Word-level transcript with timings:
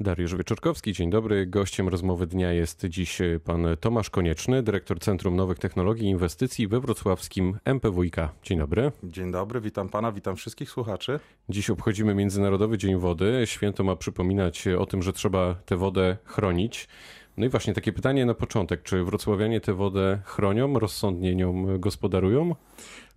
Dariusz 0.00 0.34
Wieczorkowski, 0.36 0.92
dzień 0.92 1.10
dobry. 1.10 1.46
Gościem 1.46 1.88
rozmowy 1.88 2.26
dnia 2.26 2.52
jest 2.52 2.84
dziś 2.84 3.18
pan 3.44 3.66
Tomasz 3.80 4.10
Konieczny, 4.10 4.62
dyrektor 4.62 5.00
Centrum 5.00 5.36
Nowych 5.36 5.58
Technologii 5.58 6.06
i 6.06 6.10
Inwestycji 6.10 6.68
we 6.68 6.80
wrocławskim 6.80 7.58
MPWiK. 7.64 8.16
Dzień 8.42 8.58
dobry. 8.58 8.92
Dzień 9.04 9.32
dobry, 9.32 9.60
witam 9.60 9.88
pana, 9.88 10.12
witam 10.12 10.36
wszystkich 10.36 10.70
słuchaczy. 10.70 11.20
Dziś 11.48 11.70
obchodzimy 11.70 12.14
Międzynarodowy 12.14 12.78
Dzień 12.78 12.96
Wody. 12.96 13.42
Święto 13.44 13.84
ma 13.84 13.96
przypominać 13.96 14.68
o 14.68 14.86
tym, 14.86 15.02
że 15.02 15.12
trzeba 15.12 15.54
tę 15.54 15.76
wodę 15.76 16.16
chronić. 16.24 16.88
No 17.36 17.46
i 17.46 17.48
właśnie 17.48 17.74
takie 17.74 17.92
pytanie 17.92 18.26
na 18.26 18.34
początek. 18.34 18.82
Czy 18.82 19.04
wrocławianie 19.04 19.60
tę 19.60 19.74
wodę 19.74 20.20
chronią, 20.24 20.78
rozsądnie 20.78 21.34
nią 21.34 21.78
gospodarują? 21.78 22.54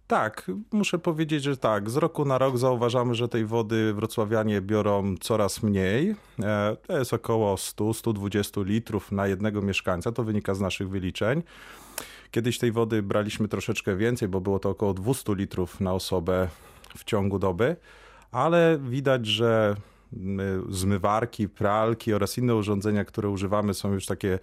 Tak, 0.09 0.51
muszę 0.71 0.99
powiedzieć, 0.99 1.43
że 1.43 1.57
tak. 1.57 1.89
Z 1.89 1.95
roku 1.95 2.25
na 2.25 2.37
rok 2.37 2.57
zauważamy, 2.57 3.15
że 3.15 3.27
tej 3.27 3.45
wody 3.45 3.93
wrocławianie 3.93 4.61
biorą 4.61 5.15
coraz 5.21 5.63
mniej. 5.63 6.15
E, 6.43 6.77
to 6.87 6.97
jest 6.97 7.13
około 7.13 7.55
100-120 7.55 8.65
litrów 8.65 9.11
na 9.11 9.27
jednego 9.27 9.61
mieszkańca. 9.61 10.11
To 10.11 10.23
wynika 10.23 10.53
z 10.53 10.61
naszych 10.61 10.89
wyliczeń. 10.89 11.43
Kiedyś 12.31 12.57
tej 12.57 12.71
wody 12.71 13.03
braliśmy 13.03 13.47
troszeczkę 13.47 13.95
więcej, 13.95 14.27
bo 14.27 14.41
było 14.41 14.59
to 14.59 14.69
około 14.69 14.93
200 14.93 15.35
litrów 15.35 15.79
na 15.79 15.93
osobę 15.93 16.47
w 16.97 17.03
ciągu 17.03 17.39
doby, 17.39 17.75
ale 18.31 18.79
widać, 18.81 19.25
że 19.25 19.75
zmywarki, 20.69 21.49
pralki 21.49 22.13
oraz 22.13 22.37
inne 22.37 22.55
urządzenia, 22.55 23.05
które 23.05 23.29
używamy, 23.29 23.73
są 23.73 23.93
już 23.93 24.05
takie 24.05 24.39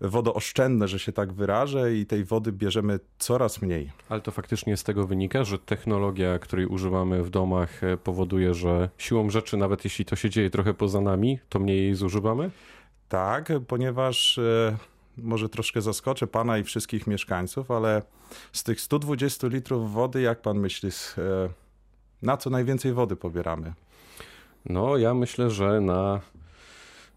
wodooszczędne, 0.00 0.88
że 0.88 0.98
się 0.98 1.12
tak 1.12 1.32
wyrażę, 1.32 1.94
i 1.94 2.06
tej 2.06 2.24
wody 2.24 2.52
bierzemy 2.52 3.00
coraz 3.18 3.62
mniej. 3.62 3.92
Ale 4.08 4.20
to 4.20 4.30
faktycznie 4.30 4.76
z 4.76 4.84
tego 4.84 5.06
wynika, 5.06 5.44
że 5.44 5.58
technologia, 5.58 6.38
której 6.38 6.66
używamy 6.66 7.22
w 7.22 7.30
domach, 7.30 7.84
e, 7.84 7.96
powoduje, 7.96 8.54
że 8.54 8.88
siłą 8.98 9.30
rzeczy, 9.30 9.56
nawet 9.56 9.84
jeśli 9.84 10.04
to 10.04 10.16
się 10.16 10.30
dzieje 10.30 10.50
trochę 10.50 10.74
poza 10.74 11.00
nami, 11.00 11.38
to 11.48 11.58
mniej 11.58 11.78
jej 11.78 11.94
zużywamy? 11.94 12.50
Tak, 13.08 13.52
ponieważ 13.68 14.38
e, 14.38 14.76
może 15.18 15.48
troszkę 15.48 15.82
zaskoczę 15.82 16.26
pana 16.26 16.58
i 16.58 16.64
wszystkich 16.64 17.06
mieszkańców, 17.06 17.70
ale 17.70 18.02
z 18.52 18.64
tych 18.64 18.80
120 18.80 19.46
litrów 19.46 19.92
wody, 19.92 20.20
jak 20.20 20.40
pan 20.40 20.58
myśli, 20.58 20.88
e, 21.18 21.48
na 22.22 22.36
co 22.36 22.50
najwięcej 22.50 22.92
wody 22.92 23.16
pobieramy? 23.16 23.72
No, 24.66 24.96
ja 24.96 25.14
myślę, 25.14 25.50
że 25.50 25.80
na, 25.80 26.20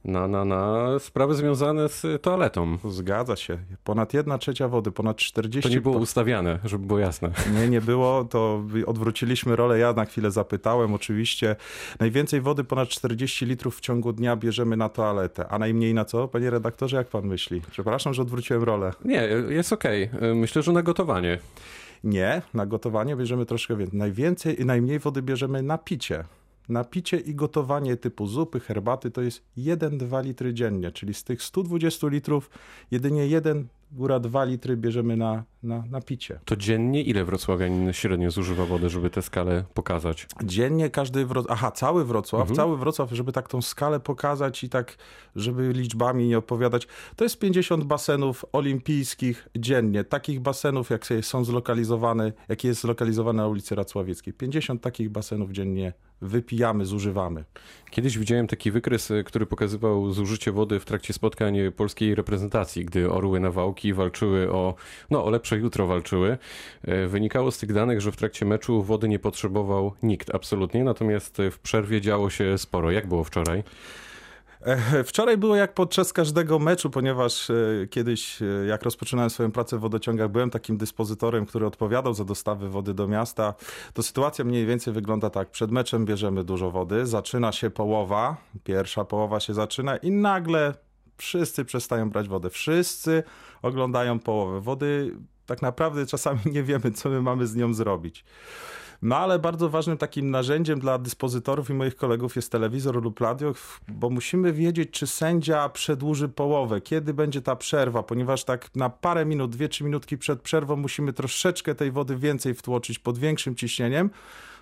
na, 0.06 0.28
na, 0.28 0.46
na 0.46 0.86
sprawy 1.00 1.36
związane 1.36 1.90
z 1.90 2.22
toaletą. 2.22 2.78
Zgadza 2.90 3.36
się. 3.36 3.58
Ponad 3.84 4.14
jedna 4.14 4.38
trzecia 4.38 4.68
wody, 4.68 4.92
ponad 4.92 5.18
40... 5.18 5.70
To 5.70 5.76
nie 5.76 5.82
było 5.82 5.98
ustawiane, 5.98 6.60
żeby 6.64 6.86
było 6.86 7.00
jasne. 7.00 7.32
Nie, 7.54 7.70
nie 7.70 7.82
było. 7.82 8.26
To 8.26 8.64
odwróciliśmy 8.86 9.56
rolę. 9.56 9.80
Ja 9.80 9.94
na 9.94 10.06
chwilę 10.06 10.32
zapytałem. 10.32 10.94
Oczywiście 10.94 11.56
najwięcej 12.00 12.42
wody, 12.42 12.64
ponad 12.64 12.90
40 12.90 13.46
litrów 13.46 13.78
w 13.78 13.82
ciągu 13.82 14.14
dnia 14.14 14.36
bierzemy 14.36 14.78
na 14.78 14.90
toaletę. 14.90 15.48
A 15.48 15.60
najmniej 15.60 15.94
na 15.94 16.06
co? 16.06 16.28
Panie 16.28 16.50
redaktorze, 16.50 16.98
jak 16.98 17.08
pan 17.08 17.26
myśli? 17.26 17.62
Przepraszam, 17.72 18.14
że 18.14 18.22
odwróciłem 18.22 18.64
rolę. 18.64 18.94
Nie, 19.06 19.28
jest 19.50 19.74
okej. 19.74 20.10
Okay. 20.18 20.36
Myślę, 20.36 20.62
że 20.62 20.72
na 20.72 20.82
gotowanie. 20.82 21.40
Nie, 22.04 22.42
na 22.54 22.66
gotowanie 22.66 23.16
bierzemy 23.16 23.46
troszkę 23.46 23.76
więcej. 23.76 24.00
Najwięcej 24.00 24.62
i 24.62 24.66
najmniej 24.66 25.00
wody 25.00 25.22
bierzemy 25.22 25.62
na 25.62 25.78
picie. 25.78 26.24
Napicie 26.70 27.18
i 27.18 27.36
gotowanie 27.36 27.98
typu 27.98 28.28
zupy, 28.28 28.60
herbaty 28.60 29.12
to 29.12 29.22
jest 29.22 29.44
1-2 29.58 30.24
litry 30.24 30.54
dziennie, 30.54 30.92
czyli 30.92 31.14
z 31.14 31.24
tych 31.24 31.44
120 31.44 32.08
litrów 32.08 32.50
jedynie 32.92 33.28
1 33.28 33.68
góra 33.92 34.20
2 34.20 34.44
litry 34.44 34.78
bierzemy 34.78 35.18
na, 35.18 35.44
na, 35.64 35.84
na 35.92 36.02
picie. 36.02 36.40
To 36.46 36.56
dziennie 36.56 37.02
ile 37.02 37.26
wrocławianin 37.26 37.94
średnio 37.94 38.32
zużywa 38.32 38.66
wody, 38.66 38.90
żeby 38.90 39.10
tę 39.10 39.22
skalę 39.22 39.64
pokazać? 39.74 40.28
Dziennie 40.44 40.90
każdy 40.90 41.26
Wrocław, 41.26 41.58
aha, 41.58 41.72
cały 41.72 42.06
Wrocław, 42.06 42.42
mhm. 42.42 42.56
cały 42.56 42.78
Wrocław, 42.78 43.12
żeby 43.12 43.32
tak 43.32 43.48
tą 43.48 43.62
skalę 43.62 44.00
pokazać 44.00 44.64
i 44.64 44.70
tak, 44.70 44.98
żeby 45.36 45.74
liczbami 45.74 46.28
nie 46.28 46.38
opowiadać, 46.38 46.88
to 47.16 47.26
jest 47.26 47.40
50 47.40 47.84
basenów 47.84 48.46
olimpijskich 48.54 49.48
dziennie. 49.58 50.04
Takich 50.04 50.40
basenów, 50.40 50.90
jak 50.90 51.06
są 51.22 51.46
zlokalizowane, 51.46 52.34
jakie 52.50 52.68
jest 52.68 52.82
zlokalizowane 52.82 53.38
na 53.38 53.48
ulicy 53.48 53.76
Racławieckiej. 53.76 54.34
50 54.34 54.82
takich 54.82 55.10
basenów 55.10 55.52
dziennie 55.52 55.94
wypijamy, 56.22 56.86
zużywamy. 56.86 57.44
Kiedyś 57.92 58.18
widziałem 58.18 58.48
taki 58.48 58.72
wykres, 58.72 59.12
który 59.26 59.46
pokazywał 59.46 60.12
zużycie 60.12 60.52
wody 60.52 60.80
w 60.80 60.86
trakcie 60.86 61.14
spotkań 61.14 61.58
polskiej 61.76 62.16
reprezentacji, 62.16 62.86
gdy 62.86 63.12
orły 63.12 63.40
na 63.40 63.52
wałki 63.52 63.94
walczyły 63.94 64.52
o, 64.52 64.76
no, 65.10 65.26
o 65.26 65.30
lepsze 65.30 65.58
jutro 65.58 65.88
walczyły. 65.88 66.38
E, 66.84 67.08
wynikało 67.08 67.52
z 67.52 67.58
tych 67.58 67.74
danych, 67.74 68.02
że 68.02 68.12
w 68.12 68.18
trakcie 68.18 68.46
meczu 68.46 68.84
wody 68.84 69.10
nie 69.10 69.20
potrzebował 69.20 69.94
nikt 70.04 70.36
absolutnie, 70.36 70.84
natomiast 70.84 71.38
w 71.52 71.60
przerwie 71.60 72.02
działo 72.02 72.30
się 72.30 72.58
sporo. 72.58 72.92
Jak 72.92 73.08
było 73.08 73.24
wczoraj? 73.24 73.64
E, 74.62 75.04
wczoraj 75.04 75.38
było 75.38 75.56
jak 75.56 75.74
podczas 75.74 76.14
każdego 76.14 76.60
meczu, 76.60 76.90
ponieważ 76.90 77.50
e, 77.50 77.54
kiedyś, 77.90 78.40
jak 78.68 78.84
rozpoczynałem 78.84 79.30
swoją 79.30 79.52
pracę 79.52 79.78
w 79.78 79.80
wodociągach, 79.80 80.30
byłem 80.30 80.50
takim 80.50 80.78
dyspozytorem, 80.78 81.46
który 81.46 81.66
odpowiadał 81.66 82.14
za 82.14 82.26
dostawy 82.26 82.70
wody 82.70 82.94
do 82.94 83.08
miasta. 83.08 83.54
To 83.94 84.04
sytuacja 84.04 84.46
mniej 84.46 84.66
więcej 84.66 84.94
wygląda 84.94 85.30
tak. 85.30 85.50
Przed 85.50 85.72
meczem 85.72 86.06
bierzemy 86.06 86.44
dużo 86.44 86.72
wody, 86.72 87.06
zaczyna 87.06 87.52
się 87.52 87.70
połowa, 87.70 88.38
pierwsza 88.64 89.06
połowa 89.06 89.40
się 89.40 89.54
zaczyna 89.54 89.98
i 89.98 90.12
nagle 90.12 90.74
wszyscy 91.18 91.66
przestają 91.66 92.10
brać 92.10 92.28
wodę. 92.28 92.50
Wszyscy 92.50 93.24
oglądają 93.62 94.20
połowę 94.20 94.62
wody. 94.62 95.16
Tak 95.46 95.62
naprawdę 95.62 96.06
czasami 96.06 96.40
nie 96.56 96.64
wiemy, 96.64 96.92
co 96.92 97.10
my 97.10 97.22
mamy 97.22 97.48
z 97.48 97.56
nią 97.56 97.74
zrobić. 97.74 98.26
No 99.02 99.18
ale 99.18 99.40
bardzo 99.40 99.70
ważnym 99.70 99.98
takim 99.98 100.32
narzędziem 100.32 100.80
dla 100.80 100.98
dyspozytorów 100.98 101.70
i 101.70 101.74
moich 101.74 101.96
kolegów 101.96 102.36
jest 102.36 102.52
telewizor 102.52 103.04
lub 103.04 103.20
radio, 103.20 103.54
bo 103.88 104.10
musimy 104.10 104.54
wiedzieć, 104.54 104.92
czy 104.92 105.08
sędzia 105.08 105.70
przedłuży 105.70 106.30
połowę, 106.30 106.82
kiedy 106.82 107.14
będzie 107.14 107.42
ta 107.42 107.56
przerwa, 107.56 108.04
ponieważ 108.04 108.44
tak 108.44 108.76
na 108.76 108.90
parę 108.90 109.26
minut, 109.26 109.52
dwie, 109.52 109.70
trzy 109.70 109.84
minutki 109.84 110.18
przed 110.18 110.42
przerwą 110.42 110.76
musimy 110.76 111.14
troszeczkę 111.14 111.76
tej 111.76 111.92
wody 111.92 112.16
więcej 112.16 112.54
wtłoczyć 112.54 113.00
pod 113.00 113.18
większym 113.18 113.56
ciśnieniem, 113.56 114.10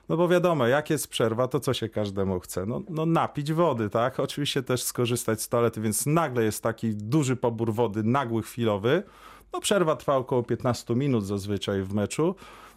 no 0.10 0.18
bo 0.18 0.28
wiadomo, 0.28 0.68
jak 0.68 0.90
jest 0.90 1.08
przerwa, 1.08 1.48
to 1.48 1.60
co 1.60 1.74
się 1.74 1.90
każdemu 1.90 2.40
chce? 2.40 2.66
No, 2.66 2.82
no 2.90 3.06
napić 3.06 3.54
wody, 3.54 3.90
tak? 3.90 4.20
Oczywiście 4.20 4.64
też 4.64 4.84
skorzystać 4.84 5.42
z 5.42 5.50
toalety, 5.50 5.82
więc 5.82 6.06
nagle 6.06 6.44
jest 6.44 6.64
taki 6.64 6.96
duży 6.96 7.36
pobór 7.36 7.74
wody, 7.74 8.04
nagły, 8.04 8.44
chwilowy. 8.44 9.04
No 9.54 9.60
przerwa 9.60 9.96
trwa 9.96 10.16
około 10.16 10.44
15 10.44 10.96
minut 10.96 11.26
zazwyczaj 11.26 11.82
w 11.82 11.94
meczu. 11.94 12.36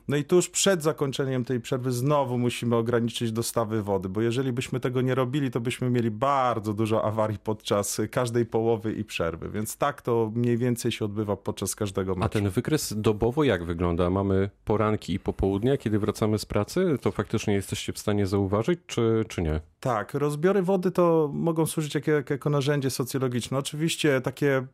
No 0.09 0.17
i 0.17 0.25
tuż 0.25 0.49
przed 0.49 0.83
zakończeniem 0.83 1.45
tej 1.45 1.61
przerwy 1.61 1.93
znowu 1.93 2.39
musimy 2.39 2.77
ograniczyć 2.77 3.33
dostawy 3.33 3.83
wody, 3.83 4.09
bo 4.09 4.21
jeżeli 4.21 4.53
byśmy 4.53 4.81
tego 4.81 5.01
nie 5.01 5.15
robili, 5.15 5.51
to 5.51 5.61
byśmy 5.61 5.91
mieli 5.91 6.11
bardzo 6.11 6.75
dużo 6.75 7.05
awarii 7.05 7.39
podczas 7.39 8.01
każdej 8.11 8.47
połowy 8.47 8.93
i 8.93 9.05
przerwy. 9.05 9.51
Więc 9.51 9.77
tak 9.77 10.03
to 10.03 10.33
mniej 10.35 10.57
więcej 10.57 10.93
się 10.93 11.05
odbywa 11.05 11.37
podczas 11.37 11.75
każdego 11.75 12.15
meczu. 12.15 12.25
A 12.25 12.29
ten 12.29 12.49
wykres 12.49 12.95
dobowo 12.97 13.45
jak 13.45 13.65
wygląda? 13.65 14.11
Mamy 14.11 14.51
poranki 14.65 15.15
i 15.15 15.19
popołudnia, 15.19 15.77
kiedy 15.77 15.99
wracamy 15.99 16.39
z 16.39 16.45
pracy? 16.45 16.97
To 17.01 17.11
faktycznie 17.11 17.55
jesteście 17.55 17.93
w 17.93 17.99
stanie 17.99 18.27
zauważyć, 18.27 18.81
czy, 18.87 19.25
czy 19.29 19.43
nie? 19.43 19.61
Tak, 19.81 20.15
rozbiory 20.15 20.63
wody 20.63 20.91
to 20.91 21.31
mogą 21.33 21.67
służyć 21.67 21.95
jak, 21.95 22.07
jak, 22.07 22.31
jako 22.31 22.51
narzędzie 22.51 22.91
socjologiczne. 22.91 23.59
Oczywiście 23.59 24.21
takie, 24.21 24.67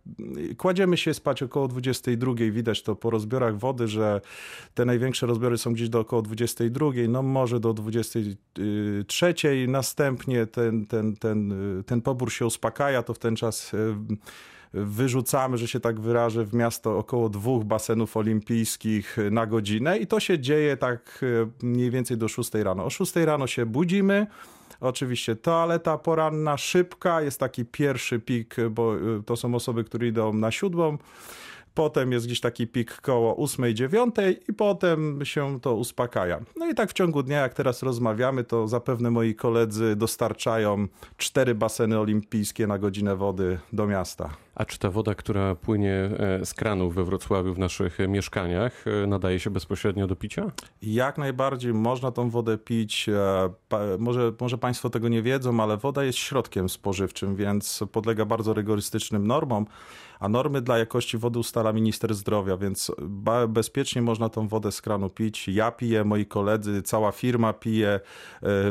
kładziemy 0.57 0.97
się 0.97 1.15
spać 1.15 1.43
około 1.43 1.69
22, 1.69 2.33
widać 2.35 2.83
to 2.83 2.97
po 2.97 3.11
rozbiorach 3.11 3.59
wody, 3.59 3.89
że 3.89 4.21
te 4.75 4.85
największe 4.85 5.26
rozbiory 5.27 5.59
są 5.59 5.73
gdzieś 5.73 5.89
do 5.89 6.01
około 6.01 6.23
22, 6.23 6.91
no 7.09 7.23
może 7.23 7.61
do 7.61 7.75
23, 7.75 9.35
następnie 9.69 10.47
ten, 10.47 10.87
ten, 10.87 11.17
ten, 11.17 11.55
ten 11.87 12.03
pobór 12.03 12.33
się 12.33 12.47
uspokaja, 12.47 13.03
to 13.03 13.15
w 13.15 13.19
ten 13.19 13.37
czas 13.37 13.75
e, 13.75 13.79
wyrzucamy, 14.73 15.59
że 15.59 15.69
się 15.69 15.81
tak 15.81 16.01
wyrażę, 16.01 16.45
w 16.45 16.55
miasto 16.55 16.99
około 16.99 17.29
dwóch 17.29 17.65
basenów 17.65 18.17
olimpijskich 18.17 19.17
na 19.31 19.47
godzinę 19.47 19.99
i 19.99 20.07
to 20.07 20.21
się 20.21 20.39
dzieje 20.39 20.77
tak 20.77 21.21
e, 21.23 21.67
mniej 21.67 21.91
więcej 21.91 22.17
do 22.17 22.29
6 22.29 22.55
rano. 22.55 22.85
O 22.85 22.91
6 22.91 23.17
rano 23.17 23.47
się 23.47 23.67
budzimy, 23.67 24.27
Oczywiście 24.81 25.37
toaleta 25.37 25.99
poranna, 25.99 26.57
szybka, 26.57 27.23
jest 27.23 27.41
taki 27.41 27.65
pierwszy 27.65 28.21
pik, 28.21 28.57
bo 28.71 28.97
y, 28.97 29.23
to 29.27 29.37
są 29.37 29.55
osoby, 29.55 29.85
które 29.85 30.07
idą 30.07 30.33
na 30.33 30.51
siódmą. 30.51 30.99
Potem 31.77 32.13
jest 32.13 32.27
gdzieś 32.27 32.41
taki 32.41 32.67
pik 32.67 33.01
koło 33.01 33.47
8-9 33.47 34.35
i 34.49 34.53
potem 34.53 35.25
się 35.25 35.61
to 35.61 35.75
uspokaja. 35.75 36.41
No 36.57 36.69
i 36.69 36.75
tak 36.75 36.91
w 36.91 36.93
ciągu 36.93 37.23
dnia, 37.23 37.41
jak 37.41 37.55
teraz 37.55 37.83
rozmawiamy, 37.83 38.45
to 38.45 38.69
zapewne 38.69 39.11
moi 39.11 39.35
koledzy 39.35 39.97
dostarczają 39.97 40.89
cztery 41.17 41.55
baseny 41.55 41.99
olimpijskie 41.99 42.67
na 42.67 42.79
godzinę 42.79 43.17
wody 43.17 43.59
do 43.73 43.87
miasta. 43.87 44.46
A 44.57 44.65
czy 44.65 44.79
ta 44.79 44.91
woda, 44.91 45.15
która 45.15 45.55
płynie 45.55 45.95
e, 45.95 46.47
z 46.47 46.55
kranów 46.55 46.95
we 46.95 47.05
Wrocławiu 47.05 47.55
w 47.55 47.59
naszych 47.59 47.99
mieszkaniach, 48.09 48.85
e, 48.87 49.07
nadaje 49.07 49.41
się 49.41 49.51
bezpośrednio 49.51 50.07
do 50.07 50.17
picia? 50.17 50.51
Jak 50.83 51.19
najbardziej 51.19 51.75
można 51.75 52.13
tą 52.13 52.31
wodę 52.31 52.59
pić. 52.59 53.09
E, 53.09 53.99
może, 53.99 54.33
może 54.41 54.59
Państwo 54.59 54.91
tego 54.91 55.09
nie 55.09 55.23
wiedzą, 55.23 55.61
ale 55.61 55.77
woda 55.77 56.05
jest 56.05 56.19
środkiem 56.19 56.69
spożywczym, 56.69 57.37
więc 57.37 57.85
podlega 57.93 58.25
bardzo 58.25 58.55
rygorystycznym 58.55 59.27
normom 59.27 59.67
a 60.21 60.29
normy 60.29 60.63
dla 60.63 60.79
jakości 60.79 61.19
wody 61.19 61.39
ustala 61.39 61.73
minister 61.73 62.15
zdrowia, 62.15 62.57
więc 62.57 62.93
bezpiecznie 63.49 64.03
można 64.03 64.29
tą 64.29 64.49
wodę 64.49 64.73
z 64.73 64.83
kranu 64.83 65.11
pić. 65.11 65.49
Ja 65.49 65.71
piję, 65.71 66.05
moi 66.05 66.27
koledzy, 66.27 66.83
cała 66.83 67.13
firma 67.13 67.53
pije 67.53 68.01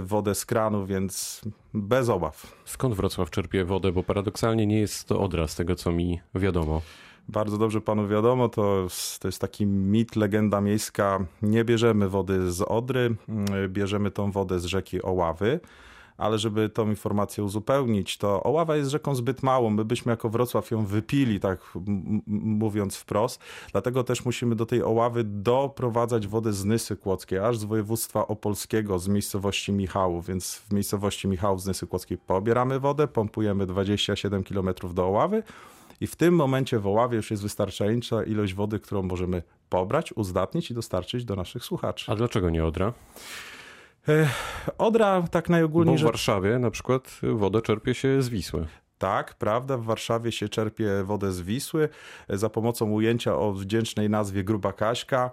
wodę 0.02 0.36
z 0.36 0.46
kranu, 0.46 0.86
więc 0.86 1.42
bez 1.74 2.10
obaw. 2.10 2.56
Skąd 2.66 2.96
Wrocław 2.96 3.30
czerpie 3.30 3.66
wodę? 3.66 3.92
Bo 3.92 4.04
paradoksalnie 4.04 4.66
nie 4.66 4.80
jest 4.80 5.08
to 5.08 5.22
Odra, 5.22 5.48
z 5.48 5.56
co 5.76 5.92
mi 5.92 6.20
wiadomo. 6.36 6.82
Bardzo 7.30 7.58
dobrze 7.58 7.82
panu 7.82 8.08
wiadomo, 8.08 8.50
to, 8.50 8.88
to 9.20 9.28
jest 9.28 9.42
taki 9.42 9.66
mit, 9.66 10.16
legenda 10.16 10.62
miejska. 10.62 11.26
Nie 11.42 11.66
bierzemy 11.66 12.10
wody 12.10 12.52
z 12.52 12.62
Odry, 12.62 13.16
mm, 13.30 13.46
bierzemy 13.70 14.12
tą 14.12 14.32
wodę 14.32 14.60
z 14.60 14.66
rzeki 14.66 15.04
Oławy 15.04 15.60
ale 16.18 16.40
żeby 16.40 16.70
tą 16.70 16.90
informację 16.90 17.44
uzupełnić, 17.44 18.18
to 18.18 18.44
Oława 18.44 18.76
jest 18.76 18.92
rzeką 18.92 19.16
zbyt 19.16 19.44
małą. 19.44 19.70
My 19.70 19.86
byśmy 19.86 20.10
jako 20.10 20.30
Wrocław 20.30 20.72
ją 20.72 20.86
wypili, 20.86 21.40
tak 21.40 21.60
mówiąc 22.28 22.96
wprost. 22.98 23.42
Dlatego 23.72 24.04
też 24.04 24.26
musimy 24.26 24.56
do 24.56 24.66
tej 24.66 24.84
Oławy 24.84 25.24
doprowadzać 25.24 26.28
wodę 26.28 26.54
z 26.54 26.66
Nysy 26.66 26.96
Kłodzkiej, 26.96 27.40
aż 27.40 27.58
z 27.58 27.64
województwa 27.64 28.28
opolskiego, 28.28 29.00
z 29.00 29.08
miejscowości 29.08 29.72
Michałów. 29.72 30.28
Więc 30.28 30.56
w 30.56 30.74
miejscowości 30.74 31.28
Michałów 31.28 31.62
z 31.62 31.66
Nysy 31.66 31.88
Kłodzkiej 31.88 32.18
pobieramy 32.18 32.80
wodę, 32.80 33.08
pompujemy 33.08 33.66
27 33.66 34.44
km 34.44 34.70
do 34.94 35.06
Oławy. 35.06 35.44
I 36.02 36.08
w 36.08 36.16
tym 36.16 36.36
momencie 36.36 36.80
w 36.80 36.88
Oławie 36.88 37.16
już 37.18 37.32
jest 37.32 37.44
wystarczająca 37.44 38.24
ilość 38.24 38.54
wody, 38.54 38.80
którą 38.80 39.04
możemy 39.04 39.44
pobrać, 39.70 40.14
uzdatnić 40.14 40.72
i 40.72 40.74
dostarczyć 40.74 41.26
do 41.26 41.36
naszych 41.36 41.64
słuchaczy. 41.64 42.12
A 42.12 42.16
dlaczego 42.16 42.50
nie 42.50 42.66
Odra? 42.66 42.94
Odra 44.78 45.24
tak 45.32 45.50
najogólniej... 45.50 45.96
Bo 45.96 46.02
w 46.02 46.04
Warszawie 46.04 46.60
na 46.60 46.72
przykład 46.72 47.20
wodę 47.24 47.62
czerpie 47.62 47.94
się 47.94 48.22
z 48.22 48.30
Wisły. 48.30 48.68
Tak, 48.98 49.34
prawda. 49.34 49.78
W 49.78 49.84
Warszawie 49.84 50.32
się 50.32 50.50
czerpie 50.50 51.04
wodę 51.04 51.32
z 51.32 51.42
Wisły 51.42 51.90
za 52.30 52.50
pomocą 52.50 52.92
ujęcia 52.92 53.36
o 53.38 53.54
wdzięcznej 53.54 54.10
nazwie 54.10 54.44
Gruba 54.44 54.74
Kaśka. 54.74 55.32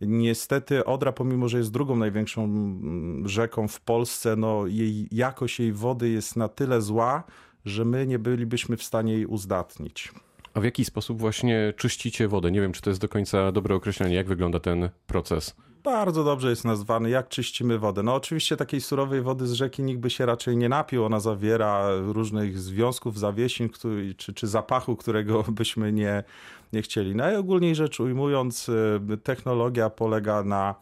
Niestety 0.00 0.84
Odra, 0.84 1.12
pomimo 1.12 1.48
że 1.48 1.58
jest 1.58 1.72
drugą 1.72 1.96
największą 1.96 2.44
mm, 2.44 3.28
rzeką 3.28 3.68
w 3.68 3.80
Polsce, 3.80 4.36
no 4.36 4.66
jej 4.66 5.08
jakość 5.12 5.60
jej 5.60 5.72
wody 5.72 6.08
jest 6.08 6.36
na 6.36 6.48
tyle 6.48 6.82
zła, 6.82 7.24
że 7.64 7.84
my 7.84 8.06
nie 8.06 8.18
bylibyśmy 8.18 8.76
w 8.76 8.82
stanie 8.82 9.12
jej 9.12 9.26
uzdatnić. 9.26 10.12
A 10.54 10.60
w 10.60 10.64
jaki 10.64 10.84
sposób 10.84 11.18
właśnie 11.18 11.74
czyścicie 11.76 12.28
wodę? 12.28 12.50
Nie 12.50 12.60
wiem, 12.60 12.72
czy 12.72 12.82
to 12.82 12.90
jest 12.90 13.00
do 13.00 13.08
końca 13.08 13.52
dobre 13.52 13.74
określenie. 13.74 14.14
Jak 14.14 14.28
wygląda 14.28 14.60
ten 14.60 14.88
proces? 15.06 15.56
Bardzo 15.84 16.24
dobrze 16.24 16.50
jest 16.50 16.64
nazwany, 16.64 17.10
jak 17.10 17.28
czyścimy 17.28 17.78
wodę. 17.78 18.02
No 18.02 18.14
oczywiście 18.14 18.56
takiej 18.56 18.80
surowej 18.80 19.22
wody 19.22 19.46
z 19.46 19.52
rzeki 19.52 19.82
nikt 19.82 20.00
by 20.00 20.10
się 20.10 20.26
raczej 20.26 20.56
nie 20.56 20.68
napił. 20.68 21.04
Ona 21.04 21.20
zawiera 21.20 21.88
różnych 21.96 22.58
związków, 22.58 23.18
zawiesin 23.18 23.68
który, 23.68 24.14
czy, 24.14 24.34
czy 24.34 24.46
zapachu, 24.46 24.96
którego 24.96 25.44
byśmy 25.58 25.92
nie, 25.92 26.24
nie 26.72 26.82
chcieli. 26.82 27.14
Najogólniej 27.14 27.74
rzecz 27.74 28.00
ujmując, 28.00 28.68
y, 28.68 29.18
technologia 29.22 29.90
polega 29.90 30.42
na 30.42 30.74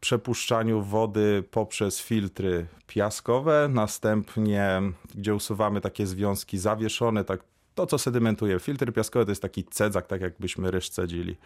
przepuszczaniu 0.00 0.82
wody 0.82 1.44
poprzez 1.50 2.00
filtry 2.00 2.66
piaskowe, 2.86 3.68
następnie 3.70 4.82
gdzie 5.14 5.34
usuwamy 5.34 5.80
takie 5.80 6.06
związki 6.06 6.58
zawieszone, 6.58 7.24
tak 7.24 7.40
to, 7.74 7.86
co 7.86 7.98
sedymentuje. 7.98 8.58
Filtr 8.60 8.92
piaskowy 8.92 9.24
to 9.24 9.30
jest 9.30 9.42
taki 9.42 9.64
cedzak, 9.64 10.06
tak 10.06 10.20
jakbyśmy 10.20 10.70
ryż 10.70 10.88
cedzili. 10.88 11.36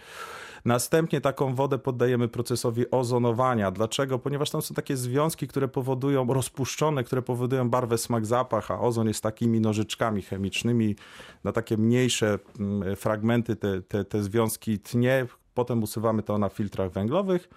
Następnie 0.64 1.20
taką 1.20 1.54
wodę 1.54 1.78
poddajemy 1.78 2.28
procesowi 2.28 2.90
ozonowania. 2.90 3.70
Dlaczego? 3.70 4.19
Ponieważ 4.19 4.50
tam 4.50 4.62
są 4.62 4.75
takie 4.75 4.96
związki, 4.96 5.48
które 5.48 5.69
powodują, 5.69 6.32
rozpuszczone, 6.32 7.04
które 7.04 7.22
powodują 7.22 7.70
barwę, 7.70 7.98
smak, 7.98 8.26
zapach, 8.26 8.70
a 8.70 8.80
ozon 8.80 9.08
jest 9.08 9.22
takimi 9.22 9.60
nożyczkami 9.60 10.22
chemicznymi. 10.22 10.96
Na 11.44 11.52
takie 11.52 11.76
mniejsze 11.76 12.38
mm, 12.60 12.96
fragmenty 12.96 13.56
te, 13.56 13.82
te, 13.82 14.04
te 14.04 14.22
związki 14.22 14.78
tnie, 14.78 15.26
potem 15.54 15.82
usuwamy 15.82 16.22
to 16.22 16.38
na 16.38 16.48
filtrach 16.48 16.92
węglowych 16.92 17.48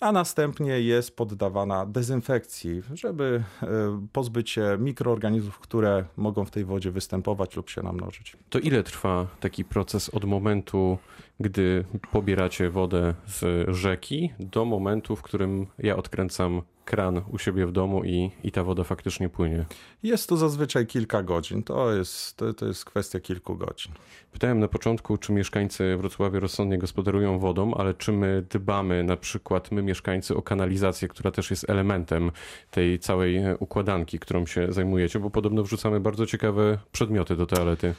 a 0.00 0.12
następnie 0.12 0.80
jest 0.80 1.16
poddawana 1.16 1.86
dezynfekcji, 1.86 2.82
żeby 2.94 3.42
e, 3.62 3.66
pozbyć 4.12 4.50
się 4.50 4.76
mikroorganizmów, 4.80 5.58
które 5.58 6.04
mogą 6.16 6.44
w 6.44 6.50
tej 6.50 6.64
wodzie 6.64 6.90
występować 6.90 7.56
lub 7.56 7.70
się 7.70 7.82
namnożyć. 7.82 8.36
To 8.50 8.58
ile 8.58 8.82
trwa 8.82 9.26
taki 9.40 9.64
proces 9.64 10.08
od 10.08 10.24
momentu, 10.24 10.98
gdy 11.40 11.84
pobieracie 12.12 12.70
wodę 12.70 13.14
z 13.26 13.68
rzeki, 13.76 14.32
do 14.40 14.64
momentu, 14.64 15.16
w 15.16 15.22
którym 15.22 15.66
ja 15.78 15.96
odkręcam 15.96 16.62
kran 16.88 17.20
u 17.30 17.38
siebie 17.38 17.66
w 17.66 17.72
domu 17.72 18.04
i, 18.04 18.30
i 18.44 18.52
ta 18.52 18.64
woda 18.64 18.84
faktycznie 18.84 19.28
płynie? 19.28 19.64
Jest 20.02 20.28
to 20.28 20.36
zazwyczaj 20.36 20.86
kilka 20.86 21.22
godzin. 21.22 21.62
To 21.62 21.92
jest, 21.92 22.36
to, 22.36 22.54
to 22.54 22.66
jest 22.66 22.84
kwestia 22.84 23.20
kilku 23.20 23.56
godzin. 23.56 23.92
Pytałem 24.32 24.60
na 24.60 24.68
początku, 24.68 25.18
czy 25.18 25.32
mieszkańcy 25.32 25.96
Wrocławia 25.96 26.40
rozsądnie 26.40 26.78
gospodarują 26.78 27.38
wodą, 27.38 27.74
ale 27.74 27.94
czy 27.94 28.12
my 28.12 28.44
dbamy, 28.50 29.04
na 29.04 29.16
przykład 29.16 29.72
my 29.72 29.82
mieszkańcy, 29.82 30.36
o 30.36 30.42
kanalizację, 30.42 31.08
która 31.08 31.30
też 31.30 31.50
jest 31.50 31.70
elementem 31.70 32.30
tej 32.70 32.98
całej 32.98 33.40
układanki, 33.58 34.18
którą 34.18 34.46
się 34.46 34.72
zajmujecie, 34.72 35.18
bo 35.18 35.30
podobno 35.30 35.62
wrzucamy 35.62 36.00
bardzo 36.00 36.26
ciekawe 36.26 36.78
przedmioty 36.92 37.36
do 37.36 37.46
toalety. 37.46 37.94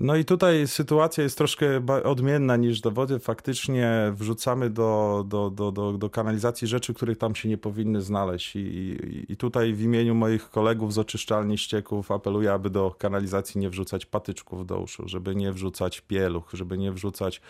No 0.00 0.16
i 0.16 0.24
tutaj 0.24 0.68
sytuacja 0.68 1.24
jest 1.24 1.38
troszkę 1.38 1.86
odmienna 2.04 2.56
niż 2.56 2.80
do 2.80 2.90
wody. 2.90 3.18
Faktycznie 3.18 4.12
wrzucamy 4.14 4.70
do, 4.70 5.24
do, 5.28 5.50
do, 5.50 5.72
do, 5.72 5.92
do 5.92 6.10
kanalizacji 6.10 6.68
rzeczy, 6.68 6.94
których 6.94 7.18
tam 7.18 7.34
się 7.34 7.48
nie 7.48 7.58
powinny 7.58 8.02
znaleźć. 8.02 8.56
I, 8.56 8.58
i, 8.58 9.32
I 9.32 9.36
tutaj 9.36 9.74
w 9.74 9.82
imieniu 9.82 10.14
moich 10.14 10.50
kolegów 10.50 10.92
z 10.94 10.98
oczyszczalni 10.98 11.58
ścieków 11.58 12.10
apeluję, 12.10 12.52
aby 12.52 12.70
do 12.70 12.94
kanalizacji 12.98 13.60
nie 13.60 13.70
wrzucać 13.70 14.06
patyczków 14.06 14.66
do 14.66 14.80
uszu, 14.80 15.08
żeby 15.08 15.34
nie 15.34 15.52
wrzucać 15.52 16.00
pieluch, 16.00 16.50
żeby 16.52 16.78
nie 16.78 16.92
wrzucać 16.92 17.40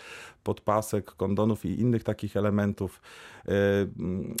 podpasek, 0.43 1.11
kondonów 1.11 1.65
i 1.65 1.79
innych 1.81 2.03
takich 2.03 2.37
elementów. 2.37 3.01
E, 3.47 3.51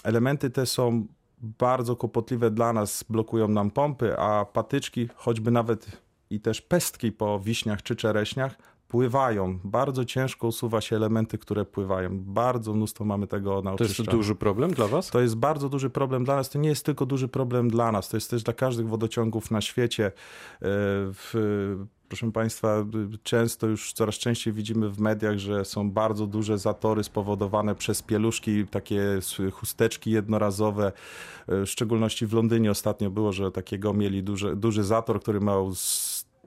elementy 0.03 0.49
te 0.49 0.65
są 0.65 1.07
bardzo 1.41 1.95
kłopotliwe 1.95 2.51
dla 2.51 2.73
nas, 2.73 3.03
blokują 3.09 3.47
nam 3.47 3.71
pompy, 3.71 4.17
a 4.17 4.45
patyczki, 4.45 5.09
choćby 5.15 5.51
nawet 5.51 6.10
i 6.31 6.39
też 6.39 6.61
pestki 6.61 7.11
po 7.11 7.39
wiśniach 7.39 7.83
czy 7.83 7.95
czereśniach 7.95 8.55
pływają. 8.91 9.59
Bardzo 9.63 10.05
ciężko 10.05 10.47
usuwa 10.47 10.81
się 10.81 10.95
elementy, 10.95 11.37
które 11.37 11.65
pływają. 11.65 12.09
Bardzo 12.19 12.73
mnóstwo 12.73 13.05
mamy 13.05 13.27
tego 13.27 13.61
na 13.61 13.75
To 13.75 13.83
jest 13.83 14.01
duży 14.01 14.35
problem 14.35 14.73
dla 14.73 14.87
Was? 14.87 15.09
To 15.09 15.21
jest 15.21 15.35
bardzo 15.35 15.69
duży 15.69 15.89
problem 15.89 16.23
dla 16.25 16.35
nas. 16.35 16.49
To 16.49 16.59
nie 16.59 16.69
jest 16.69 16.85
tylko 16.85 17.05
duży 17.05 17.27
problem 17.27 17.69
dla 17.69 17.91
nas, 17.91 18.09
to 18.09 18.17
jest 18.17 18.29
też 18.29 18.43
dla 18.43 18.53
każdych 18.53 18.87
wodociągów 18.87 19.51
na 19.51 19.61
świecie. 19.61 20.05
E, 20.05 20.11
w, 21.13 21.33
proszę 22.07 22.31
Państwa, 22.31 22.85
często 23.23 23.67
już 23.67 23.93
coraz 23.93 24.15
częściej 24.15 24.53
widzimy 24.53 24.89
w 24.89 24.99
mediach, 24.99 25.37
że 25.37 25.65
są 25.65 25.91
bardzo 25.91 26.27
duże 26.27 26.57
zatory 26.57 27.03
spowodowane 27.03 27.75
przez 27.75 28.01
pieluszki, 28.01 28.67
takie 28.67 29.19
chusteczki 29.51 30.11
jednorazowe. 30.11 30.91
E, 31.47 31.65
w 31.65 31.69
szczególności 31.69 32.27
w 32.27 32.33
Londynie 32.33 32.71
ostatnio 32.71 33.09
było, 33.09 33.31
że 33.31 33.51
takiego 33.51 33.93
mieli 33.93 34.23
duży, 34.23 34.55
duży 34.55 34.83
zator, 34.83 35.21
który 35.21 35.39
miał 35.39 35.71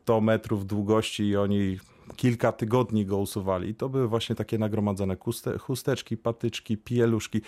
100 0.05 0.21
metrów 0.21 0.67
długości 0.67 1.23
i 1.23 1.37
oni 1.37 1.79
kilka 2.17 2.53
tygodni 2.53 3.06
go 3.06 3.19
usuwali. 3.19 3.75
To 3.75 3.89
były 3.89 4.08
właśnie 4.08 4.37
takie 4.37 4.58
nagromadzone 4.58 5.17
chusteczki, 5.61 6.17
patyczki, 6.17 6.77
pieluszki. 6.77 7.41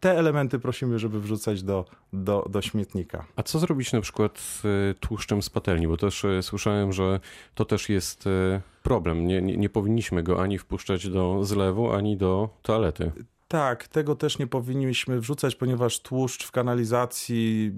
Te 0.00 0.18
elementy 0.18 0.58
prosimy, 0.58 0.98
żeby 0.98 1.20
wrzucać 1.20 1.62
do, 1.62 1.84
do, 2.12 2.46
do 2.50 2.62
śmietnika. 2.62 3.26
A 3.36 3.42
co 3.42 3.58
zrobić 3.58 3.92
na 3.92 4.00
przykład 4.00 4.38
z 4.38 4.64
e, 4.64 4.94
tłuszczem 5.00 5.42
z 5.42 5.50
patelni? 5.50 5.88
Bo 5.88 5.96
też 5.96 6.24
e, 6.24 6.42
słyszałem, 6.42 6.92
że 6.92 7.20
to 7.54 7.64
też 7.64 7.88
jest 7.88 8.26
e, 8.26 8.60
problem. 8.82 9.26
Nie, 9.26 9.42
nie, 9.42 9.56
nie 9.56 9.68
powinniśmy 9.68 10.22
go 10.22 10.42
ani 10.42 10.58
wpuszczać 10.58 11.08
do 11.08 11.44
zlewu, 11.44 11.92
ani 11.92 12.16
do 12.16 12.48
toalety. 12.62 13.12
Tak, 13.54 13.88
tego 13.88 14.14
też 14.14 14.38
nie 14.38 14.46
powinniśmy 14.46 15.20
wrzucać, 15.20 15.54
ponieważ 15.54 16.00
tłuszcz 16.00 16.44
w 16.46 16.50
kanalizacji 16.50 17.72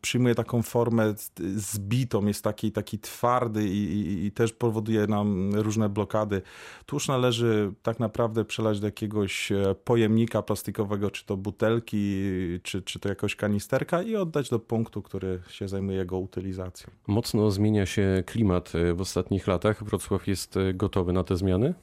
przyjmuje 0.00 0.34
taką 0.34 0.62
formę 0.62 1.14
zbitą, 1.56 2.26
jest 2.26 2.44
taki, 2.44 2.72
taki 2.72 2.98
twardy 2.98 3.68
i, 3.68 3.76
i, 3.76 4.24
i, 4.26 4.32
też 4.32 4.52
powoduje 4.52 5.06
nam 5.06 5.54
różne 5.54 5.88
blokady. 5.88 6.42
Tłuszcz 6.86 7.08
należy 7.08 7.72
tak 7.82 8.00
naprawdę 8.00 8.44
przelać 8.44 8.80
do 8.80 8.86
jakiegoś 8.86 9.52
e, 9.52 9.74
pojemnika 9.84 10.42
plastikowego, 10.42 11.10
czy 11.10 11.26
to 11.26 11.36
butelki, 11.36 12.16
czy, 12.62 12.82
czy 12.82 13.00
to 13.00 13.08
jakoś 13.08 13.36
kanisterka 13.36 14.02
i 14.02 14.16
oddać 14.16 14.50
do 14.50 14.58
punktu, 14.58 15.02
który 15.02 15.40
się 15.48 15.68
zajmuje 15.68 15.98
jego 15.98 16.18
utylizacją. 16.18 16.90
Mocno 17.06 17.50
zmienia 17.50 17.86
się 17.86 18.22
klimat 18.26 18.72
e, 18.74 18.94
w 18.94 19.00
ostatnich 19.00 19.46
latach. 19.46 19.84
Wrocław 19.84 20.26
jest 20.26 20.56
e, 20.56 20.74
gotowy 20.74 21.12
na 21.12 21.24
te 21.24 21.36
zmiany? 21.36 21.74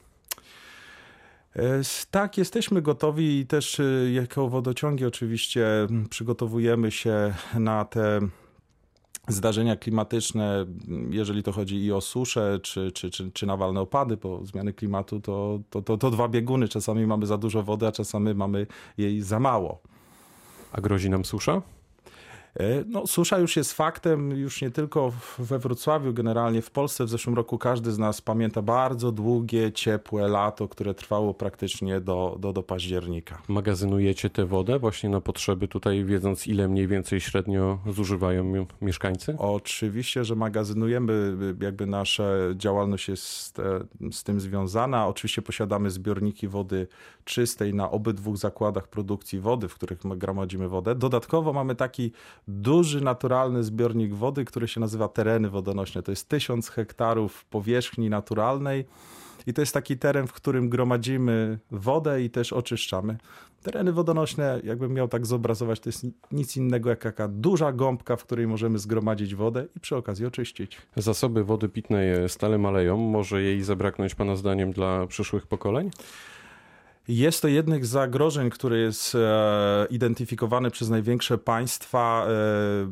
E, 1.55 1.81
tak, 2.11 2.37
jesteśmy 2.37 2.81
gotowi 2.81 3.39
i 3.39 3.45
też 3.45 3.79
e, 3.79 3.83
jako 4.11 4.49
wodociągi 4.49 5.05
oczywiście 5.05 5.67
przygotowujemy 6.09 6.91
się 6.91 7.33
na 7.53 7.85
te 7.85 8.19
zdarzenia 9.27 9.75
klimatyczne, 9.75 10.65
jeżeli 11.09 11.43
to 11.43 11.51
chodzi 11.51 11.83
i 11.83 11.91
o 11.91 12.01
suszę, 12.01 12.59
czy, 12.63 12.91
czy, 12.91 13.09
czy, 13.09 13.31
czy 13.31 13.45
nawalne 13.45 13.81
opady, 13.81 14.17
bo 14.17 14.45
zmiany 14.45 14.73
klimatu 14.73 15.19
to, 15.19 15.59
to, 15.69 15.81
to, 15.81 15.97
to 15.97 16.11
dwa 16.11 16.27
bieguny. 16.27 16.67
Czasami 16.67 17.07
mamy 17.07 17.25
za 17.25 17.37
dużo 17.37 17.63
wody, 17.63 17.87
a 17.87 17.91
czasami 17.91 18.33
mamy 18.33 18.67
jej 18.97 19.21
za 19.21 19.39
mało. 19.39 19.81
A 20.71 20.81
grozi 20.81 21.09
nam 21.09 21.25
susza? 21.25 21.61
E, 22.55 22.83
no, 22.87 23.07
susza 23.07 23.39
już 23.39 23.55
jest 23.55 23.73
faktem, 23.73 24.31
już 24.31 24.61
nie 24.61 24.71
tylko 24.71 25.11
we 25.39 25.59
Wrocławiu, 25.59 26.13
generalnie 26.13 26.61
w 26.61 26.71
Polsce 26.71 27.05
w 27.05 27.09
zeszłym 27.09 27.35
roku 27.35 27.57
każdy 27.57 27.91
z 27.91 27.97
nas 27.97 28.21
pamięta 28.21 28.61
bardzo 28.61 29.11
długie, 29.11 29.71
ciepłe 29.71 30.27
lato, 30.27 30.67
które 30.67 30.93
trwało 30.93 31.33
praktycznie 31.33 32.01
do, 32.01 32.37
do, 32.39 32.53
do 32.53 32.63
października. 32.63 33.41
Magazynujecie 33.47 34.29
tę 34.29 34.45
wodę 34.45 34.79
właśnie 34.79 35.09
na 35.09 35.21
potrzeby 35.21 35.67
tutaj, 35.67 36.05
wiedząc 36.05 36.47
ile 36.47 36.67
mniej 36.67 36.87
więcej 36.87 37.21
średnio 37.21 37.79
zużywają 37.87 38.67
mieszkańcy? 38.81 39.35
Oczywiście, 39.37 40.25
że 40.25 40.35
magazynujemy, 40.35 41.37
jakby 41.61 41.85
nasza 41.85 42.23
działalność 42.55 43.09
jest 43.09 43.59
e, 43.59 44.11
z 44.11 44.23
tym 44.23 44.39
związana. 44.39 45.07
Oczywiście 45.07 45.41
posiadamy 45.41 45.89
zbiorniki 45.89 46.47
wody 46.47 46.87
czystej 47.25 47.73
na 47.73 47.91
obydwu 47.91 48.35
zakładach 48.35 48.87
produkcji 48.87 49.39
wody, 49.39 49.67
w 49.67 49.75
których 49.75 49.99
gromadzimy 50.17 50.69
wodę. 50.69 50.95
Dodatkowo 50.95 51.53
mamy 51.53 51.75
taki 51.75 52.11
duży 52.47 53.01
naturalny 53.01 53.63
zbiornik 53.63 54.13
wody, 54.13 54.45
który 54.45 54.67
się 54.67 54.79
nazywa 54.79 55.07
tereny 55.07 55.49
wodonośne. 55.49 56.03
To 56.03 56.11
jest 56.11 56.29
tysiąc 56.29 56.69
hektarów 56.69 57.45
powierzchni 57.45 58.09
naturalnej 58.09 58.85
i 59.47 59.53
to 59.53 59.61
jest 59.61 59.73
taki 59.73 59.97
teren, 59.97 60.27
w 60.27 60.33
którym 60.33 60.69
gromadzimy 60.69 61.59
wodę 61.71 62.23
i 62.23 62.29
też 62.29 62.53
oczyszczamy. 62.53 63.17
Tereny 63.63 63.93
wodonośne, 63.93 64.61
jakbym 64.63 64.93
miał 64.93 65.07
tak 65.07 65.25
zobrazować, 65.25 65.79
to 65.79 65.89
jest 65.89 66.05
nic 66.31 66.57
innego 66.57 66.89
jak 66.89 67.03
taka 67.03 67.27
duża 67.27 67.71
gąbka, 67.73 68.15
w 68.15 68.23
której 68.23 68.47
możemy 68.47 68.79
zgromadzić 68.79 69.35
wodę 69.35 69.65
i 69.75 69.79
przy 69.79 69.95
okazji 69.95 70.25
oczyścić. 70.25 70.77
Zasoby 70.95 71.43
wody 71.43 71.69
pitnej 71.69 72.29
stale 72.29 72.57
maleją. 72.57 72.97
Może 72.97 73.41
jej 73.41 73.63
zabraknąć 73.63 74.15
Pana 74.15 74.35
zdaniem 74.35 74.71
dla 74.71 75.07
przyszłych 75.07 75.47
pokoleń? 75.47 75.91
Jest 77.09 77.41
to 77.41 77.47
jednych 77.47 77.85
z 77.85 77.89
zagrożeń, 77.89 78.49
które 78.49 78.77
jest 78.77 79.15
e, 79.15 79.87
identyfikowane 79.89 80.71
przez 80.71 80.89
największe 80.89 81.37
państwa. 81.37 82.27
E, 82.27 82.31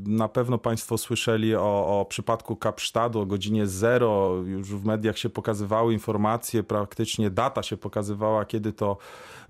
na 0.06 0.28
pewno 0.28 0.58
Państwo 0.58 0.98
słyszeli 0.98 1.56
o, 1.56 2.00
o 2.00 2.06
przypadku 2.10 2.56
Kapsztadu 2.56 3.20
o 3.20 3.26
godzinie 3.26 3.68
zero. 3.68 4.36
Już 4.46 4.68
w 4.68 4.86
mediach 4.86 5.18
się 5.18 5.30
pokazywały 5.30 5.94
informacje, 5.94 6.64
praktycznie 6.64 7.30
data 7.30 7.64
się 7.64 7.78
pokazywała, 7.78 8.46
kiedy 8.46 8.74
to 8.74 8.98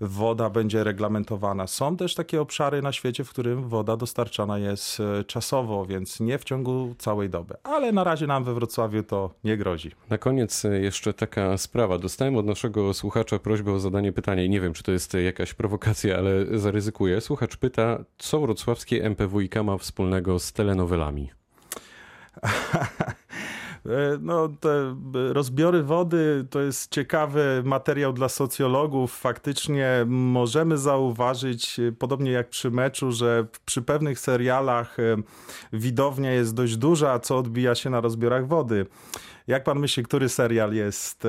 woda 0.00 0.50
będzie 0.50 0.84
reglamentowana. 0.84 1.66
Są 1.66 1.96
też 1.96 2.14
takie 2.14 2.40
obszary 2.40 2.82
na 2.82 2.92
świecie, 2.92 3.24
w 3.24 3.30
którym 3.30 3.68
woda 3.68 3.96
dostarczana 3.96 4.58
jest 4.58 5.00
e, 5.00 5.24
czasowo, 5.24 5.86
więc 5.86 6.20
nie 6.20 6.38
w 6.38 6.44
ciągu 6.44 6.94
całej 6.98 7.30
doby. 7.30 7.54
Ale 7.62 7.92
na 7.92 8.04
razie 8.04 8.26
nam 8.26 8.44
we 8.44 8.54
Wrocławiu 8.54 9.02
to 9.02 9.30
nie 9.44 9.56
grozi. 9.56 9.90
Na 10.10 10.18
koniec 10.18 10.64
jeszcze 10.80 11.14
taka 11.14 11.58
sprawa. 11.58 11.98
Dostałem 11.98 12.36
od 12.36 12.46
naszego 12.46 12.94
słuchacza 12.94 13.38
prośbę 13.38 13.72
o 13.72 13.80
zadanie 13.80 14.12
pytania. 14.12 14.46
Nie 14.46 14.57
wiem, 14.60 14.72
czy 14.72 14.82
to 14.82 14.92
jest 14.92 15.14
jakaś 15.14 15.54
prowokacja, 15.54 16.16
ale 16.16 16.58
zaryzykuję. 16.58 17.20
Słuchacz 17.20 17.56
pyta, 17.56 18.04
co 18.18 18.40
wrocławskie 18.40 19.04
MPWiK 19.04 19.54
ma 19.64 19.78
wspólnego 19.78 20.38
z 20.38 20.52
telenowelami? 20.52 21.30
E, 23.86 24.18
no, 24.20 24.48
te 24.48 24.96
rozbiory 25.32 25.82
wody 25.82 26.46
to 26.50 26.60
jest 26.60 26.90
ciekawy 26.90 27.62
materiał 27.64 28.12
dla 28.12 28.28
socjologów. 28.28 29.12
Faktycznie 29.12 30.04
możemy 30.06 30.78
zauważyć, 30.78 31.80
e, 31.80 31.92
podobnie 31.92 32.30
jak 32.30 32.48
przy 32.48 32.70
meczu, 32.70 33.12
że 33.12 33.46
przy 33.64 33.82
pewnych 33.82 34.18
serialach 34.18 34.98
e, 34.98 35.16
widownia 35.72 36.32
jest 36.32 36.54
dość 36.54 36.76
duża, 36.76 37.18
co 37.18 37.38
odbija 37.38 37.74
się 37.74 37.90
na 37.90 38.00
rozbiorach 38.00 38.48
wody. 38.48 38.86
Jak 39.46 39.64
pan 39.64 39.78
myśli, 39.78 40.02
który 40.02 40.28
serial 40.28 40.72
jest 40.72 41.26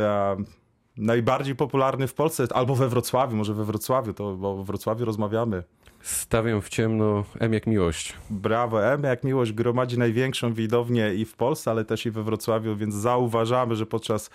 najbardziej 0.99 1.55
popularny 1.55 2.07
w 2.07 2.13
Polsce, 2.13 2.47
albo 2.53 2.75
we 2.75 2.89
Wrocławiu, 2.89 3.35
może 3.35 3.53
we 3.53 3.65
Wrocławiu, 3.65 4.13
to 4.13 4.35
bo 4.35 4.63
w 4.63 4.65
Wrocławiu 4.65 5.05
rozmawiamy. 5.05 5.63
Stawiam 6.01 6.61
w 6.61 6.69
ciemno 6.69 7.23
M 7.39 7.53
jak 7.53 7.67
miłość. 7.67 8.13
Brawo, 8.29 8.85
M 8.85 9.03
jak 9.03 9.23
miłość 9.23 9.53
gromadzi 9.53 9.97
największą 9.97 10.53
widownię 10.53 11.13
i 11.13 11.25
w 11.25 11.35
Polsce, 11.35 11.71
ale 11.71 11.85
też 11.85 12.05
i 12.05 12.11
we 12.11 12.23
Wrocławiu, 12.23 12.75
więc 12.75 12.95
zauważamy, 12.95 13.75
że 13.75 13.85
podczas 13.85 14.29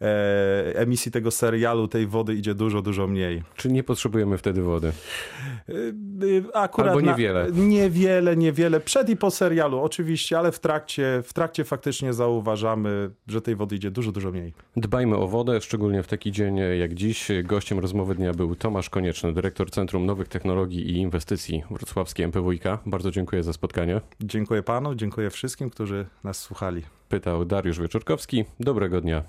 e, 0.00 0.76
emisji 0.76 1.12
tego 1.12 1.30
serialu 1.30 1.88
tej 1.88 2.06
wody 2.06 2.34
idzie 2.34 2.54
dużo, 2.54 2.82
dużo 2.82 3.06
mniej. 3.06 3.42
Czy 3.56 3.72
nie 3.72 3.82
potrzebujemy 3.82 4.38
wtedy 4.38 4.62
wody? 4.62 4.92
E, 5.68 5.72
akurat 6.56 6.88
Albo 6.90 7.00
niewiele. 7.00 7.48
Na, 7.50 7.64
niewiele, 7.64 8.36
niewiele. 8.36 8.80
Przed 8.80 9.08
i 9.08 9.16
po 9.16 9.30
serialu 9.30 9.80
oczywiście, 9.80 10.38
ale 10.38 10.52
w 10.52 10.58
trakcie, 10.58 11.22
w 11.24 11.32
trakcie 11.32 11.64
faktycznie 11.64 12.12
zauważamy, 12.12 13.10
że 13.26 13.42
tej 13.42 13.56
wody 13.56 13.76
idzie 13.76 13.90
dużo, 13.90 14.12
dużo 14.12 14.30
mniej. 14.30 14.52
Dbajmy 14.76 15.16
o 15.16 15.28
wodę, 15.28 15.60
szczególnie 15.60 16.02
w 16.02 16.06
taki 16.08 16.32
dzień 16.32 16.56
jak 16.78 16.94
dziś. 16.94 17.28
Gościem 17.44 17.78
rozmowy 17.78 18.14
dnia 18.14 18.32
był 18.32 18.54
Tomasz 18.54 18.90
Konieczny, 18.90 19.32
dyrektor 19.32 19.70
Centrum 19.70 20.06
Nowych 20.06 20.28
Technologii 20.28 20.96
i 20.96 21.09
Inwestycji 21.10 21.62
Wrocławskiej 21.70 22.24
MPWiK. 22.24 22.64
Bardzo 22.86 23.10
dziękuję 23.10 23.42
za 23.42 23.52
spotkanie. 23.52 24.00
Dziękuję 24.20 24.62
panu, 24.62 24.94
dziękuję 24.94 25.30
wszystkim, 25.30 25.70
którzy 25.70 26.06
nas 26.24 26.38
słuchali. 26.38 26.82
Pytał 27.08 27.44
Dariusz 27.44 27.80
Wieczorkowski. 27.80 28.44
Dobrego 28.60 29.00
dnia. 29.00 29.22